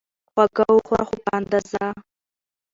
[0.31, 1.83] خواږه وخوره، خو په اندازه